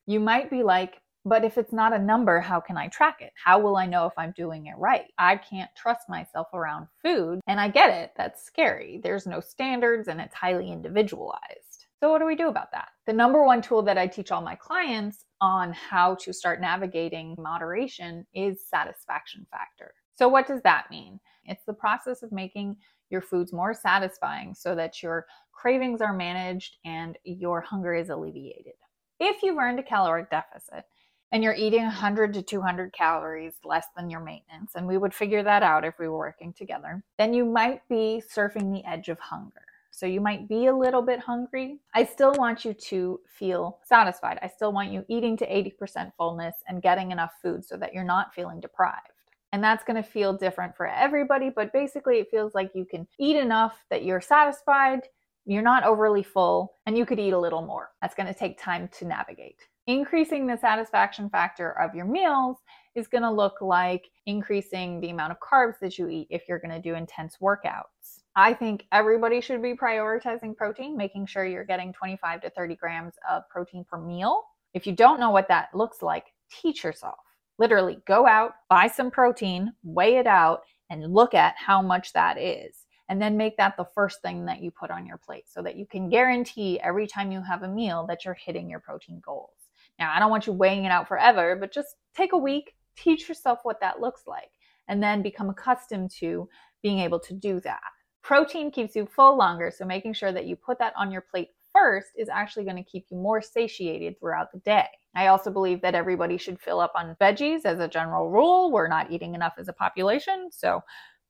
You 0.07 0.21
might 0.21 0.49
be 0.49 0.63
like, 0.63 1.03
but 1.25 1.45
if 1.45 1.59
it's 1.59 1.73
not 1.73 1.93
a 1.93 1.99
number, 1.99 2.41
how 2.41 2.61
can 2.61 2.77
I 2.79 2.89
track 2.89 3.19
it? 3.21 3.33
How 3.43 3.59
will 3.59 3.77
I 3.77 3.87
know 3.87 4.07
if 4.07 4.15
I'm 4.17 4.33
doing 4.35 4.67
it 4.67 4.75
right? 4.79 5.05
I 5.19 5.37
can't 5.37 5.71
trust 5.77 6.09
myself 6.09 6.49
around 6.55 6.89
food. 7.03 7.41
And 7.47 7.61
I 7.61 7.69
get 7.69 7.91
it, 7.91 8.13
that's 8.17 8.43
scary. 8.43 9.01
There's 9.03 9.27
no 9.27 9.41
standards 9.41 10.09
and 10.09 10.21
it's 10.21 10.35
highly 10.35 10.73
individualized. 10.73 11.72
So, 12.03 12.11
what 12.11 12.19
do 12.19 12.27
we 12.27 12.35
do 12.35 12.49
about 12.49 12.73
that? 12.73 12.89
The 13.07 13.13
number 13.13 13.45
one 13.45 13.63
tool 13.63 13.81
that 13.83 13.97
I 13.97 14.09
teach 14.09 14.33
all 14.33 14.43
my 14.43 14.57
clients 14.57 15.25
on 15.41 15.73
how 15.73 16.17
to 16.17 16.33
start 16.33 16.61
navigating 16.61 17.37
moderation 17.39 18.27
is 18.35 18.67
satisfaction 18.69 19.47
factor. 19.53 19.95
So, 20.17 20.27
what 20.27 20.49
does 20.49 20.61
that 20.63 20.91
mean? 20.91 21.21
It's 21.45 21.65
the 21.65 21.73
process 21.73 22.25
of 22.25 22.33
making 22.33 22.79
your 23.11 23.21
foods 23.21 23.53
more 23.53 23.73
satisfying 23.73 24.53
so 24.53 24.75
that 24.75 25.01
your 25.01 25.27
cravings 25.53 26.01
are 26.01 26.13
managed 26.13 26.79
and 26.85 27.17
your 27.23 27.61
hunger 27.61 27.95
is 27.95 28.09
alleviated. 28.09 28.75
If 29.21 29.45
you've 29.45 29.59
earned 29.59 29.79
a 29.79 29.85
caloric 29.85 30.29
deficit 30.29 30.85
and 31.31 31.45
you're 31.45 31.55
eating 31.55 31.85
100 31.85 32.35
to 32.35 32.43
200 32.43 32.93
calories 32.93 33.55
less 33.63 33.87
than 33.97 34.11
your 34.11 34.25
maintenance, 34.25 34.73
and 34.75 34.89
we 34.89 34.99
would 34.99 35.15
figure 35.15 35.45
that 35.45 35.63
out 35.63 35.85
if 35.85 36.01
we 36.01 36.09
were 36.09 36.19
working 36.19 36.53
together, 36.53 37.05
then 37.17 37.33
you 37.33 37.45
might 37.45 37.89
be 37.89 38.21
surfing 38.37 38.73
the 38.73 38.85
edge 38.91 39.09
of 39.09 39.21
hunger. 39.21 39.63
So 39.95 40.07
you 40.07 40.23
might 40.23 40.49
be 40.49 40.67
a 40.67 40.75
little 40.75 41.03
bit 41.03 41.21
hungry. 41.21 41.79
I 41.95 42.05
still 42.05 42.33
want 42.33 42.65
you 42.65 42.73
to 42.73 43.21
feel 43.27 43.79
satisfied. 43.85 44.39
I 44.43 44.49
still 44.49 44.73
want 44.73 44.91
you 44.91 45.05
eating 45.07 45.37
to 45.37 45.47
80% 45.47 46.13
fullness 46.17 46.57
and 46.67 46.83
getting 46.83 47.13
enough 47.13 47.33
food 47.43 47.63
so 47.63 47.77
that 47.77 47.93
you're 47.93 48.03
not 48.03 48.35
feeling 48.35 48.59
deprived. 48.59 49.13
And 49.53 49.63
that's 49.63 49.85
going 49.85 50.03
to 50.03 50.09
feel 50.09 50.33
different 50.33 50.75
for 50.79 50.87
everybody, 50.87 51.51
but 51.55 51.75
basically, 51.75 52.17
it 52.17 52.31
feels 52.31 52.55
like 52.55 52.71
you 52.75 52.87
can 52.87 53.07
eat 53.21 53.37
enough 53.37 53.85
that 53.91 54.03
you're 54.03 54.23
satisfied, 54.23 55.03
you're 55.45 55.61
not 55.61 55.85
overly 55.85 56.23
full, 56.23 56.73
and 56.87 56.97
you 56.97 57.05
could 57.05 57.21
eat 57.21 57.35
a 57.35 57.39
little 57.39 57.61
more. 57.61 57.91
That's 58.01 58.15
going 58.15 58.29
to 58.29 58.35
take 58.35 58.59
time 58.59 58.89
to 58.99 59.05
navigate. 59.05 59.69
Increasing 59.87 60.47
the 60.47 60.57
satisfaction 60.57 61.29
factor 61.29 61.79
of 61.79 61.95
your 61.95 62.07
meals 62.07 62.57
is 62.95 63.09
going 63.09 63.25
to 63.25 63.31
look 63.31 63.61
like 63.61 64.09
increasing 64.25 65.01
the 65.01 65.11
amount 65.11 65.33
of 65.33 65.39
carbs 65.41 65.79
that 65.83 65.99
you 65.99 66.09
eat 66.09 66.29
if 66.31 66.49
you're 66.49 66.61
going 66.61 66.71
to 66.71 66.81
do 66.81 66.95
intense 66.95 67.37
workouts. 67.43 68.22
I 68.35 68.55
think 68.55 68.87
everybody 68.93 69.41
should 69.41 69.63
be 69.63 69.75
prioritizing 69.75 70.57
protein, 70.57 70.97
making 70.97 71.27
sure 71.27 71.45
you're 71.45 71.65
getting 71.65 71.93
25 71.93 72.41
to 72.43 72.51
30 72.51 72.77
grams 72.77 73.15
of 73.31 73.49
protein 73.51 73.85
per 73.85 73.99
meal. 73.99 74.43
If 74.73 74.87
you 74.87 74.95
don't 74.95 75.21
know 75.21 75.31
what 75.31 75.49
that 75.49 75.69
looks 75.75 76.03
like, 76.03 76.33
teach 76.51 76.85
yourself. 76.85 77.19
Literally, 77.59 77.99
go 78.07 78.27
out, 78.27 78.53
buy 78.71 78.87
some 78.87 79.11
protein, 79.11 79.73
weigh 79.83 80.17
it 80.17 80.27
out, 80.27 80.63
and 80.89 81.13
look 81.13 81.35
at 81.35 81.55
how 81.57 81.83
much 81.83 82.13
that 82.15 82.39
is 82.39 82.87
and 83.13 83.21
then 83.21 83.37
make 83.37 83.59
that 83.59 83.77
the 83.77 83.87
first 83.95 84.23
thing 84.23 84.47
that 84.47 84.63
you 84.63 84.71
put 84.71 84.91
on 84.91 85.05
your 85.05 85.19
plate 85.19 85.45
so 85.47 85.61
that 85.63 85.77
you 85.77 85.85
can 85.85 86.09
guarantee 86.09 86.81
every 86.81 87.07
time 87.07 87.31
you 87.31 87.43
have 87.43 87.63
a 87.63 87.69
meal 87.69 88.07
that 88.09 88.25
you're 88.25 88.33
hitting 88.33 88.71
your 88.71 88.81
protein 88.81 89.21
goals. 89.23 89.51
Now, 89.99 90.13
I 90.15 90.19
don't 90.19 90.31
want 90.31 90.47
you 90.47 90.55
weighing 90.55 90.87
it 90.87 90.91
out 90.91 91.09
forever, 91.09 91.55
but 91.55 91.75
just 91.75 91.97
take 92.17 92.33
a 92.33 92.39
week, 92.39 92.75
teach 92.97 93.29
yourself 93.29 93.59
what 93.65 93.81
that 93.81 94.01
looks 94.01 94.23
like, 94.27 94.51
and 94.89 95.03
then 95.03 95.21
become 95.21 95.51
accustomed 95.51 96.11
to 96.21 96.49
being 96.83 97.01
able 97.01 97.21
to 97.21 97.35
do 97.35 97.61
that. 97.61 97.81
Protein 98.23 98.71
keeps 98.71 98.95
you 98.95 99.07
full 99.07 99.37
longer, 99.37 99.71
so 99.71 99.85
making 99.85 100.15
sure 100.15 100.33
that 100.33 100.47
you 100.47 100.55
put 100.55 100.79
that 100.79 100.95
on 100.97 101.11
your 101.11 101.23
plate 101.23 101.49
first 101.73 102.09
is 102.17 102.29
actually 102.29 102.65
going 102.65 102.77
to 102.77 102.83
keep 102.83 103.07
you 103.11 103.17
more 103.17 103.43
satiated 103.43 104.19
throughout 104.21 104.53
the 104.53 104.61
day. 104.61 104.87
I 105.17 105.27
also 105.27 105.51
believe 105.51 105.83
that 105.83 105.95
everybody 105.95 106.39
should 106.39 106.61
fill 106.61 106.81
up 106.81 106.93
on 106.95 107.17
veggies 107.21 107.65
as 107.65 107.81
a 107.81 107.89
general 107.89 108.31
rule. 108.31 108.71
We're 108.71 108.89
not 108.89 109.11
eating 109.11 109.35
enough 109.35 109.55
as 109.59 109.69
a 109.69 109.73
population, 109.73 110.51
so 110.53 110.83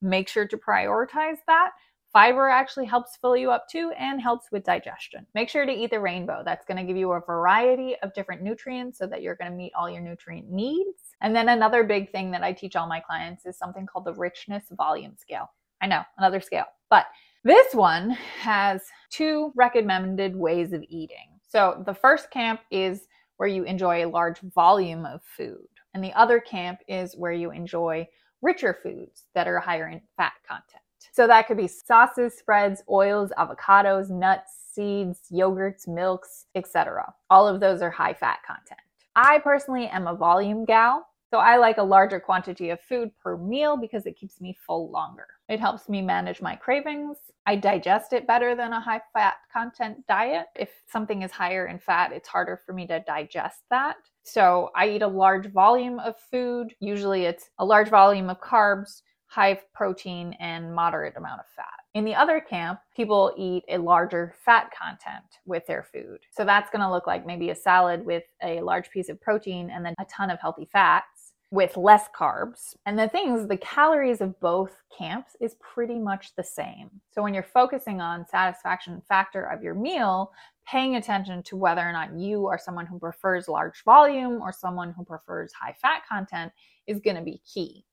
make 0.03 0.29
sure 0.29 0.47
to 0.47 0.57
prioritize 0.57 1.39
that. 1.47 1.71
Fiber 2.13 2.49
actually 2.49 2.85
helps 2.85 3.17
fill 3.17 3.39
you 3.39 3.51
up 3.51 3.67
too 3.71 3.91
and 3.99 4.21
helps 4.21 4.53
with 4.53 4.65
digestion. 4.65 5.27
Make 5.35 5.49
sure 5.49 5.65
to 5.65 5.73
eat 5.73 5.91
the 5.91 5.99
rainbow. 5.99 6.43
That's 6.45 6.67
going 6.67 6.77
to 6.77 6.85
give 6.85 6.99
you 6.99 7.13
a 7.13 7.21
variety 7.21 7.97
of 8.03 8.13
different 8.13 8.43
nutrients 8.43 8.99
so 8.99 9.07
that 9.07 9.23
you're 9.23 9.37
going 9.37 9.51
to 9.51 9.57
meet 9.57 9.73
all 9.75 9.89
your 9.89 10.03
nutrient 10.03 10.51
needs. 10.51 11.15
And 11.23 11.35
then 11.35 11.49
another 11.49 11.85
big 11.85 12.13
thing 12.13 12.31
that 12.33 12.43
I 12.43 12.53
teach 12.53 12.77
all 12.77 12.87
my 12.87 13.01
clients 13.01 13.47
is 13.47 13.57
something 13.57 13.87
called 13.87 14.05
the 14.05 14.13
richness 14.13 14.65
volume 14.73 15.17
scale. 15.19 15.49
I 15.83 15.87
know, 15.87 16.03
another 16.17 16.41
scale. 16.41 16.67
But 16.89 17.07
this 17.45 17.75
one 17.75 18.11
has 18.41 18.83
two 19.11 19.53
recommended 19.57 20.37
ways 20.37 20.73
of 20.73 20.85
eating. 20.89 21.41
So 21.49 21.83
the 21.85 21.95
first 21.95 22.31
camp 22.31 22.61
is 22.71 23.09
where 23.37 23.49
you 23.49 23.65
enjoy 23.65 24.05
a 24.05 24.09
large 24.09 24.39
volume 24.41 25.05
of 25.05 25.21
food, 25.23 25.67
and 25.93 26.03
the 26.03 26.13
other 26.13 26.39
camp 26.39 26.79
is 26.87 27.17
where 27.17 27.33
you 27.33 27.51
enjoy 27.51 28.09
richer 28.41 28.79
foods 28.83 29.25
that 29.35 29.49
are 29.49 29.59
higher 29.59 29.89
in 29.89 30.01
fat 30.17 30.33
content. 30.49 30.83
So 31.13 31.27
that 31.27 31.47
could 31.47 31.57
be 31.57 31.69
sauces, 31.69 32.35
spreads, 32.39 32.83
oils, 32.89 33.33
avocados, 33.37 34.09
nuts, 34.09 34.53
seeds, 34.73 35.21
yogurts, 35.33 35.89
milks, 35.89 36.47
etc. 36.55 37.13
All 37.29 37.47
of 37.47 37.61
those 37.61 37.83
are 37.83 37.91
high 37.91 38.15
fat 38.15 38.39
content. 38.47 38.81
I 39.15 39.41
personally 39.41 39.89
am 39.89 40.07
a 40.07 40.15
volume 40.15 40.65
gal, 40.65 41.07
so 41.33 41.39
I 41.39 41.57
like 41.57 41.79
a 41.79 41.83
larger 41.83 42.21
quantity 42.21 42.69
of 42.69 42.81
food 42.83 43.11
per 43.19 43.39
meal 43.39 43.79
because 43.79 44.05
it 44.05 44.19
keeps 44.19 44.39
me 44.39 44.55
full 44.67 44.91
longer. 44.91 45.27
It 45.49 45.61
helps 45.61 45.89
me 45.89 46.03
manage 46.03 46.43
my 46.43 46.57
cravings. 46.57 47.17
I 47.47 47.57
digest 47.57 48.13
it 48.13 48.27
better 48.27 48.55
than 48.55 48.75
a 48.75 48.81
high 48.81 49.01
fat 49.15 49.37
content 49.51 50.07
diet. 50.07 50.49
If 50.55 50.69
something 50.87 51.23
is 51.23 51.31
higher 51.31 51.69
in 51.69 51.79
fat, 51.79 52.13
it's 52.13 52.29
harder 52.29 52.61
for 52.67 52.75
me 52.75 52.87
to 52.89 53.01
digest 53.07 53.61
that. 53.71 53.97
So 54.25 54.69
I 54.77 54.91
eat 54.91 55.01
a 55.01 55.09
large 55.09 55.51
volume 55.51 56.01
of 56.01 56.17
food. 56.31 56.75
Usually 56.81 57.25
it's 57.25 57.49
a 57.59 57.65
large 57.65 57.89
volume 57.89 58.29
of 58.29 58.39
carbs, 58.39 59.01
high 59.25 59.59
protein, 59.73 60.37
and 60.39 60.75
moderate 60.75 61.17
amount 61.17 61.41
of 61.41 61.47
fat. 61.57 61.82
In 61.95 62.07
the 62.07 62.15
other 62.15 62.41
camp, 62.41 62.81
people 62.97 63.35
eat 63.37 63.65
a 63.69 63.77
larger 63.77 64.35
fat 64.45 64.73
content 64.73 65.27
with 65.45 65.67
their 65.67 65.83
food. 65.83 66.21
So 66.31 66.43
that's 66.43 66.71
going 66.71 66.81
to 66.81 66.91
look 66.91 67.07
like 67.07 67.27
maybe 67.27 67.51
a 67.51 67.55
salad 67.55 68.07
with 68.07 68.25
a 68.43 68.63
large 68.63 68.91
piece 68.91 69.11
of 69.11 69.21
protein 69.21 69.69
and 69.69 69.85
then 69.85 69.95
a 70.01 70.07
ton 70.07 70.31
of 70.31 70.41
healthy 70.41 70.67
fats 70.73 71.35
with 71.51 71.77
less 71.77 72.05
carbs. 72.19 72.75
And 72.87 72.99
the 72.99 73.11
things, 73.11 73.47
the 73.47 73.59
calories 73.59 74.23
of 74.23 74.41
both 74.41 74.81
camps 74.97 75.37
is 75.39 75.57
pretty 75.57 75.99
much 75.99 76.35
the 76.35 76.43
same. 76.43 76.91
So 77.11 77.23
when 77.23 77.35
you're 77.35 77.43
focusing 77.43 78.01
on 78.01 78.27
satisfaction 78.27 79.03
factor 79.07 79.45
of 79.45 79.63
your 79.63 79.75
meal, 79.75 80.33
paying 80.67 80.97
attention 80.97 81.43
to 81.43 81.57
whether 81.57 81.83
or 81.83 81.93
not 81.93 82.19
you 82.19 82.47
are 82.47 82.59
someone 82.59 82.87
who 82.87 82.99
prefers 82.99 83.49
large 83.49 83.85
volume 83.85 84.41
or 84.41 84.51
someone 84.51 84.95
who 84.97 85.05
prefers 85.05 85.53
high 85.53 85.75
fat 85.83 86.05
content 86.09 86.53
is 86.87 87.01
going 87.01 87.17
to 87.17 87.23
be 87.23 87.43
key 87.45 87.85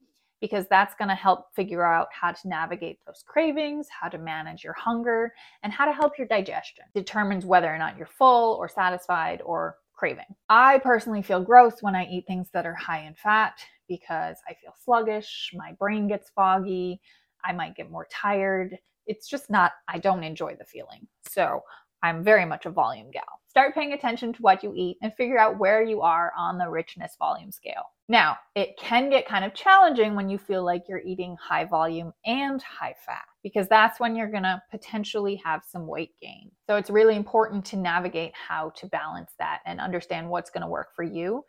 because 0.42 0.66
that's 0.70 0.96
going 0.96 1.10
to 1.10 1.16
help 1.16 1.54
figure 1.56 1.86
out 1.86 2.08
how 2.12 2.32
to 2.32 2.48
navigate 2.48 3.00
those 3.06 3.24
cravings, 3.28 3.88
how 3.90 4.08
to 4.08 4.18
manage 4.18 4.64
your 4.64 4.74
hunger, 4.74 5.34
and 5.64 5.74
how 5.74 5.86
to 5.86 5.94
help 5.94 6.18
your 6.18 6.28
digestion. 6.28 6.86
Determines 6.94 7.46
whether 7.46 7.74
or 7.74 7.78
not 7.78 7.98
you're 7.98 8.08
full 8.08 8.56
or 8.56 8.70
satisfied 8.70 9.42
or 9.46 9.76
craving. 9.94 10.26
I 10.48 10.80
personally 10.80 11.22
feel 11.22 11.44
gross 11.44 11.82
when 11.82 11.96
I 11.96 12.06
eat 12.06 12.26
things 12.26 12.50
that 12.54 12.66
are 12.66 12.76
high 12.76 13.06
in 13.06 13.16
fat 13.16 13.60
because 13.90 14.38
I 14.48 14.54
feel 14.54 14.74
sluggish, 14.84 15.52
my 15.54 15.74
brain 15.74 16.08
gets 16.08 16.30
foggy, 16.30 17.02
I 17.44 17.52
might 17.52 17.76
get 17.76 17.92
more 17.92 18.08
tired. 18.10 18.78
It's 19.08 19.28
just 19.28 19.50
not, 19.50 19.74
I 19.88 19.98
don't 19.98 20.24
enjoy 20.24 20.56
the 20.56 20.66
feeling. 20.66 21.08
So 21.30 21.62
I'm 22.04 22.24
very 22.24 22.46
much 22.46 22.66
a 22.66 22.70
volume 22.72 23.12
gal. 23.12 23.24
Start 23.48 23.74
paying 23.74 23.94
attention 23.94 24.32
to 24.34 24.42
what 24.42 24.64
you 24.64 24.74
eat 24.76 24.98
and 25.02 25.14
figure 25.16 25.40
out 25.40 25.60
where 25.60 25.84
you 25.84 26.02
are 26.02 26.32
on 26.38 26.58
the 26.58 26.70
richness 26.70 27.16
volume 27.18 27.52
scale. 27.52 27.84
Now, 28.08 28.38
it 28.56 28.78
can 28.78 29.10
get 29.10 29.28
kind 29.28 29.44
of 29.44 29.54
challenging 29.54 30.16
when 30.16 30.30
you 30.30 30.38
feel 30.38 30.64
like 30.64 30.84
you're 30.88 31.02
eating 31.06 31.36
high 31.42 31.66
volume 31.66 32.14
and 32.26 32.62
high 32.62 32.96
fat 33.06 33.26
because 33.44 33.68
that's 33.68 34.00
when 34.00 34.16
you're 34.16 34.32
going 34.32 34.44
to 34.44 34.62
potentially 34.72 35.42
have 35.44 35.62
some 35.68 35.88
weight 35.88 36.12
gain. 36.22 36.52
So 36.68 36.76
it's 36.76 36.90
really 36.90 37.16
important 37.16 37.66
to 37.66 37.78
navigate 37.78 38.34
how 38.34 38.72
to 38.78 38.88
balance 38.88 39.34
that 39.40 39.60
and 39.66 39.80
understand 39.80 40.30
what's 40.30 40.50
going 40.50 40.64
to 40.64 40.68
work 40.68 40.90
for 40.96 41.04
you 41.04 41.44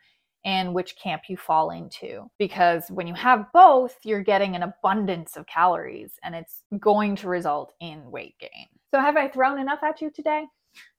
and 0.44 0.74
which 0.74 0.96
camp 0.96 1.22
you 1.28 1.36
fall 1.36 1.70
into. 1.70 2.30
Because 2.38 2.90
when 2.90 3.06
you 3.06 3.14
have 3.14 3.46
both, 3.52 3.96
you're 4.04 4.22
getting 4.22 4.56
an 4.56 4.62
abundance 4.62 5.36
of 5.36 5.46
calories 5.46 6.12
and 6.24 6.34
it's 6.34 6.64
going 6.78 7.16
to 7.16 7.28
result 7.28 7.72
in 7.80 8.10
weight 8.10 8.34
gain. 8.40 8.68
So, 8.92 8.98
have 8.98 9.16
I 9.16 9.28
thrown 9.28 9.60
enough 9.60 9.84
at 9.84 10.00
you 10.00 10.10
today? 10.10 10.46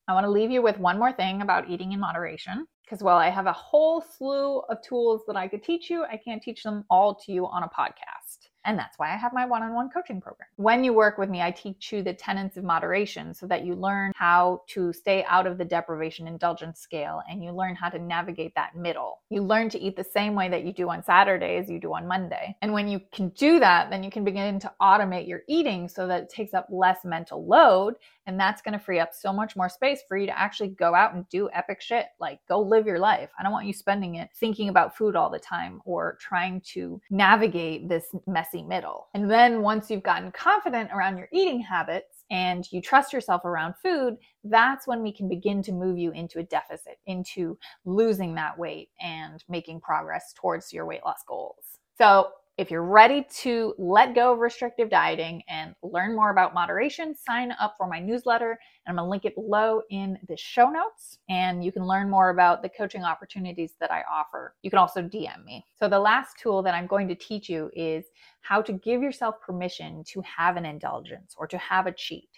I 0.07 0.13
want 0.13 0.25
to 0.25 0.31
leave 0.31 0.49
you 0.49 0.61
with 0.61 0.79
one 0.79 0.97
more 0.97 1.11
thing 1.11 1.41
about 1.41 1.69
eating 1.69 1.91
in 1.91 1.99
moderation. 1.99 2.65
Because 2.85 3.03
while 3.03 3.17
I 3.17 3.29
have 3.29 3.47
a 3.47 3.53
whole 3.53 4.01
slew 4.01 4.59
of 4.59 4.81
tools 4.81 5.23
that 5.27 5.35
I 5.35 5.47
could 5.47 5.61
teach 5.61 5.89
you, 5.89 6.03
I 6.03 6.15
can't 6.17 6.41
teach 6.41 6.63
them 6.63 6.85
all 6.89 7.15
to 7.15 7.31
you 7.31 7.45
on 7.47 7.63
a 7.63 7.67
podcast. 7.67 8.40
And 8.65 8.77
that's 8.77 8.99
why 8.99 9.11
I 9.11 9.17
have 9.17 9.33
my 9.33 9.45
one 9.45 9.63
on 9.63 9.73
one 9.73 9.89
coaching 9.89 10.21
program. 10.21 10.47
When 10.57 10.83
you 10.83 10.93
work 10.93 11.17
with 11.17 11.29
me, 11.29 11.41
I 11.41 11.51
teach 11.51 11.91
you 11.91 12.03
the 12.03 12.13
tenets 12.13 12.57
of 12.57 12.63
moderation 12.63 13.33
so 13.33 13.47
that 13.47 13.65
you 13.65 13.75
learn 13.75 14.11
how 14.15 14.61
to 14.67 14.93
stay 14.93 15.23
out 15.27 15.47
of 15.47 15.57
the 15.57 15.65
deprivation 15.65 16.27
indulgence 16.27 16.79
scale 16.79 17.21
and 17.29 17.43
you 17.43 17.51
learn 17.51 17.75
how 17.75 17.89
to 17.89 17.97
navigate 17.99 18.53
that 18.55 18.75
middle. 18.75 19.21
You 19.29 19.41
learn 19.41 19.69
to 19.69 19.79
eat 19.79 19.95
the 19.95 20.03
same 20.03 20.35
way 20.35 20.49
that 20.49 20.63
you 20.63 20.73
do 20.73 20.89
on 20.89 21.03
Saturday 21.03 21.57
as 21.57 21.69
you 21.69 21.79
do 21.79 21.93
on 21.93 22.07
Monday. 22.07 22.55
And 22.61 22.71
when 22.73 22.87
you 22.87 23.01
can 23.11 23.29
do 23.29 23.59
that, 23.59 23.89
then 23.89 24.03
you 24.03 24.11
can 24.11 24.23
begin 24.23 24.59
to 24.59 24.71
automate 24.81 25.27
your 25.27 25.41
eating 25.47 25.87
so 25.87 26.05
that 26.07 26.23
it 26.23 26.29
takes 26.29 26.53
up 26.53 26.67
less 26.69 27.03
mental 27.03 27.45
load. 27.45 27.95
And 28.27 28.39
that's 28.39 28.61
going 28.61 28.73
to 28.73 28.79
free 28.79 28.99
up 28.99 29.13
so 29.13 29.33
much 29.33 29.55
more 29.55 29.69
space 29.69 30.01
for 30.07 30.15
you 30.15 30.27
to 30.27 30.39
actually 30.39 30.69
go 30.69 30.93
out 30.93 31.15
and 31.15 31.27
do 31.29 31.49
epic 31.53 31.81
shit. 31.81 32.05
Like 32.19 32.39
go 32.47 32.61
live 32.61 32.85
your 32.85 32.99
life. 32.99 33.29
I 33.39 33.43
don't 33.43 33.51
want 33.51 33.65
you 33.65 33.73
spending 33.73 34.15
it 34.15 34.29
thinking 34.35 34.69
about 34.69 34.95
food 34.95 35.15
all 35.15 35.31
the 35.31 35.39
time 35.39 35.81
or 35.85 36.17
trying 36.21 36.61
to 36.73 37.01
navigate 37.09 37.89
this 37.89 38.05
mess 38.27 38.50
messy 38.51 38.63
middle. 38.63 39.07
And 39.13 39.29
then 39.29 39.61
once 39.61 39.89
you've 39.89 40.03
gotten 40.03 40.31
confident 40.31 40.89
around 40.93 41.17
your 41.17 41.27
eating 41.31 41.61
habits 41.61 42.23
and 42.29 42.65
you 42.71 42.81
trust 42.81 43.13
yourself 43.13 43.45
around 43.45 43.75
food, 43.81 44.17
that's 44.43 44.87
when 44.87 45.01
we 45.01 45.11
can 45.11 45.27
begin 45.27 45.61
to 45.63 45.71
move 45.71 45.97
you 45.97 46.11
into 46.11 46.39
a 46.39 46.43
deficit, 46.43 46.97
into 47.05 47.57
losing 47.85 48.35
that 48.35 48.57
weight 48.57 48.89
and 48.99 49.43
making 49.49 49.81
progress 49.81 50.33
towards 50.35 50.71
your 50.71 50.85
weight 50.85 51.03
loss 51.05 51.23
goals. 51.27 51.79
So 51.97 52.29
if 52.61 52.69
you're 52.69 52.83
ready 52.83 53.25
to 53.37 53.73
let 53.79 54.13
go 54.13 54.33
of 54.33 54.39
restrictive 54.39 54.87
dieting 54.87 55.41
and 55.49 55.73
learn 55.81 56.15
more 56.15 56.29
about 56.29 56.53
moderation, 56.53 57.15
sign 57.15 57.51
up 57.59 57.73
for 57.75 57.87
my 57.87 57.97
newsletter. 57.97 58.51
And 58.85 58.91
I'm 58.91 58.97
going 58.97 59.07
to 59.07 59.09
link 59.09 59.25
it 59.25 59.33
below 59.33 59.81
in 59.89 60.19
the 60.27 60.37
show 60.37 60.69
notes. 60.69 61.17
And 61.27 61.65
you 61.65 61.71
can 61.71 61.87
learn 61.87 62.07
more 62.07 62.29
about 62.29 62.61
the 62.61 62.69
coaching 62.69 63.03
opportunities 63.03 63.73
that 63.79 63.89
I 63.91 64.03
offer. 64.07 64.53
You 64.61 64.69
can 64.69 64.77
also 64.77 65.01
DM 65.01 65.43
me. 65.43 65.65
So, 65.73 65.89
the 65.89 65.99
last 65.99 66.37
tool 66.37 66.61
that 66.61 66.75
I'm 66.75 66.85
going 66.85 67.07
to 67.07 67.15
teach 67.15 67.49
you 67.49 67.71
is 67.73 68.05
how 68.41 68.61
to 68.61 68.73
give 68.73 69.01
yourself 69.01 69.41
permission 69.41 70.03
to 70.09 70.21
have 70.21 70.55
an 70.55 70.65
indulgence 70.65 71.33
or 71.39 71.47
to 71.47 71.57
have 71.57 71.87
a 71.87 71.91
cheat. 71.91 72.29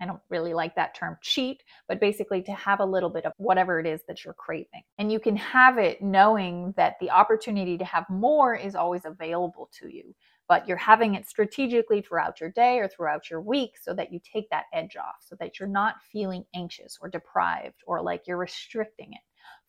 I 0.00 0.06
don't 0.06 0.20
really 0.30 0.54
like 0.54 0.74
that 0.76 0.94
term 0.94 1.16
cheat, 1.22 1.62
but 1.88 2.00
basically 2.00 2.42
to 2.42 2.52
have 2.52 2.80
a 2.80 2.84
little 2.84 3.10
bit 3.10 3.24
of 3.24 3.32
whatever 3.36 3.78
it 3.78 3.86
is 3.86 4.00
that 4.08 4.24
you're 4.24 4.34
craving. 4.34 4.82
And 4.98 5.12
you 5.12 5.20
can 5.20 5.36
have 5.36 5.78
it 5.78 6.02
knowing 6.02 6.74
that 6.76 6.96
the 7.00 7.10
opportunity 7.10 7.78
to 7.78 7.84
have 7.84 8.08
more 8.10 8.54
is 8.54 8.74
always 8.74 9.04
available 9.04 9.70
to 9.80 9.94
you, 9.94 10.14
but 10.48 10.66
you're 10.66 10.76
having 10.76 11.14
it 11.14 11.28
strategically 11.28 12.02
throughout 12.02 12.40
your 12.40 12.50
day 12.50 12.78
or 12.78 12.88
throughout 12.88 13.30
your 13.30 13.40
week 13.40 13.72
so 13.80 13.94
that 13.94 14.12
you 14.12 14.20
take 14.20 14.50
that 14.50 14.64
edge 14.72 14.96
off, 14.96 15.16
so 15.20 15.36
that 15.38 15.58
you're 15.58 15.68
not 15.68 15.96
feeling 16.10 16.44
anxious 16.54 16.98
or 17.00 17.08
deprived 17.08 17.82
or 17.86 18.02
like 18.02 18.22
you're 18.26 18.36
restricting 18.36 19.12
it. 19.12 19.20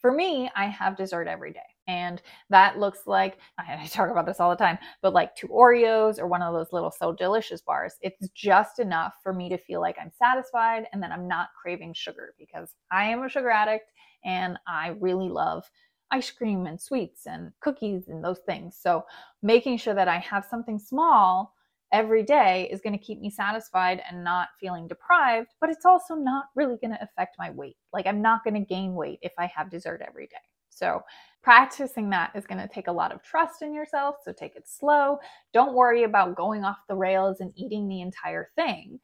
For 0.03 0.11
me, 0.11 0.51
I 0.53 0.65
have 0.65 0.97
dessert 0.97 1.29
every 1.29 1.53
day. 1.53 1.61
And 1.87 2.21
that 2.49 2.77
looks 2.77 3.07
like, 3.07 3.37
I 3.57 3.87
talk 3.87 4.11
about 4.11 4.25
this 4.25 4.41
all 4.41 4.49
the 4.49 4.55
time, 4.57 4.77
but 5.01 5.13
like 5.13 5.33
two 5.33 5.47
Oreos 5.47 6.19
or 6.19 6.27
one 6.27 6.41
of 6.41 6.53
those 6.53 6.73
little 6.73 6.91
So 6.91 7.13
Delicious 7.13 7.61
bars. 7.61 7.93
It's 8.01 8.27
just 8.35 8.79
enough 8.79 9.13
for 9.23 9.31
me 9.31 9.47
to 9.47 9.57
feel 9.57 9.79
like 9.79 9.95
I'm 10.01 10.11
satisfied 10.11 10.87
and 10.91 11.01
that 11.01 11.13
I'm 11.13 11.25
not 11.25 11.51
craving 11.59 11.93
sugar 11.93 12.35
because 12.37 12.75
I 12.91 13.05
am 13.05 13.23
a 13.23 13.29
sugar 13.29 13.49
addict 13.49 13.93
and 14.25 14.59
I 14.67 14.89
really 14.99 15.29
love 15.29 15.63
ice 16.11 16.29
cream 16.31 16.65
and 16.65 16.79
sweets 16.81 17.25
and 17.25 17.53
cookies 17.61 18.09
and 18.09 18.21
those 18.21 18.39
things. 18.45 18.77
So 18.77 19.05
making 19.41 19.77
sure 19.77 19.93
that 19.95 20.09
I 20.09 20.19
have 20.19 20.45
something 20.45 20.79
small 20.79 21.55
every 21.93 22.23
day 22.23 22.67
is 22.71 22.81
going 22.81 22.97
to 22.97 23.03
keep 23.03 23.21
me 23.21 23.29
satisfied 23.29 24.01
and 24.09 24.23
not 24.23 24.49
feeling 24.59 24.87
deprived, 24.87 25.49
but 25.61 25.69
it's 25.69 25.85
also 25.85 26.15
not 26.15 26.45
really 26.55 26.75
going 26.81 26.91
to 26.91 27.01
affect 27.01 27.35
my 27.39 27.51
weight. 27.51 27.77
Like 27.93 28.07
I'm 28.07 28.21
not 28.21 28.43
going 28.43 28.55
to 28.55 28.59
gain 28.59 28.95
weight 28.95 29.19
if 29.21 29.31
I 29.37 29.45
have 29.55 29.71
dessert 29.71 30.01
every 30.05 30.27
day. 30.27 30.35
So, 30.69 31.01
practicing 31.43 32.09
that 32.09 32.31
is 32.35 32.47
going 32.47 32.59
to 32.59 32.67
take 32.67 32.87
a 32.87 32.91
lot 32.91 33.11
of 33.11 33.21
trust 33.21 33.61
in 33.61 33.75
yourself. 33.75 34.15
So, 34.25 34.33
take 34.33 34.55
it 34.55 34.67
slow. 34.67 35.19
Don't 35.53 35.75
worry 35.75 36.03
about 36.03 36.35
going 36.35 36.63
off 36.63 36.77
the 36.89 36.95
rails 36.95 37.41
and 37.41 37.53
eating 37.55 37.87
the 37.87 38.01
entire 38.01 38.49
thing. 38.55 38.99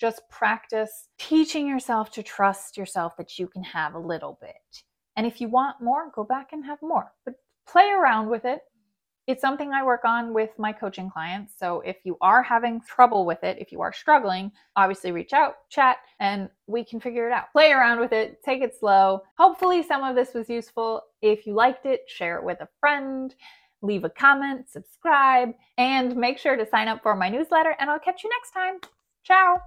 Just 0.00 0.22
practice 0.30 1.08
teaching 1.18 1.66
yourself 1.66 2.10
to 2.12 2.22
trust 2.22 2.78
yourself 2.78 3.18
that 3.18 3.38
you 3.38 3.48
can 3.48 3.62
have 3.62 3.94
a 3.94 3.98
little 3.98 4.38
bit. 4.40 4.82
And 5.16 5.26
if 5.26 5.42
you 5.42 5.48
want 5.48 5.82
more, 5.82 6.10
go 6.14 6.24
back 6.24 6.48
and 6.52 6.64
have 6.64 6.78
more. 6.80 7.12
But 7.26 7.34
play 7.68 7.90
around 7.90 8.30
with 8.30 8.46
it 8.46 8.60
it's 9.30 9.40
something 9.40 9.72
I 9.72 9.82
work 9.84 10.04
on 10.04 10.34
with 10.34 10.50
my 10.58 10.72
coaching 10.72 11.10
clients. 11.10 11.54
So 11.56 11.80
if 11.80 11.96
you 12.04 12.16
are 12.20 12.42
having 12.42 12.80
trouble 12.80 13.24
with 13.24 13.42
it, 13.44 13.58
if 13.60 13.70
you 13.72 13.80
are 13.80 13.92
struggling, 13.92 14.50
obviously 14.76 15.12
reach 15.12 15.32
out, 15.32 15.54
chat, 15.68 15.98
and 16.18 16.48
we 16.66 16.84
can 16.84 17.00
figure 17.00 17.28
it 17.28 17.32
out. 17.32 17.52
Play 17.52 17.72
around 17.72 18.00
with 18.00 18.12
it, 18.12 18.42
take 18.44 18.62
it 18.62 18.74
slow. 18.78 19.22
Hopefully, 19.38 19.82
some 19.82 20.02
of 20.02 20.16
this 20.16 20.34
was 20.34 20.48
useful. 20.48 21.02
If 21.22 21.46
you 21.46 21.54
liked 21.54 21.86
it, 21.86 22.02
share 22.08 22.36
it 22.38 22.44
with 22.44 22.60
a 22.60 22.68
friend, 22.80 23.34
leave 23.82 24.04
a 24.04 24.10
comment, 24.10 24.68
subscribe, 24.68 25.54
and 25.78 26.16
make 26.16 26.38
sure 26.38 26.56
to 26.56 26.66
sign 26.68 26.88
up 26.88 27.02
for 27.02 27.14
my 27.14 27.28
newsletter. 27.28 27.76
And 27.78 27.88
I'll 27.88 27.98
catch 27.98 28.24
you 28.24 28.30
next 28.30 28.50
time. 28.52 28.80
Ciao. 29.22 29.60